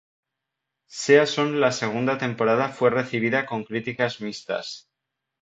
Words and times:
Season 0.99 1.59
La 1.61 1.71
segunda 1.71 2.17
temporada 2.17 2.69
fue 2.69 2.89
recibida 2.89 3.45
con 3.45 3.63
críticas 3.65 4.19
mixtas. 4.19 4.89